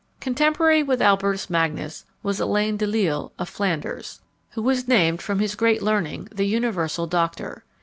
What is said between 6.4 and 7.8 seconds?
"universal doctor."